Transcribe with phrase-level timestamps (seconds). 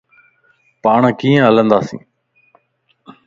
[0.83, 1.99] پاڻان ڪيئن ھلنداسين؟